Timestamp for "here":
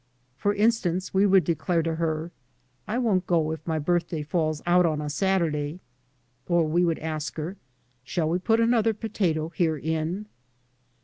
9.49-9.77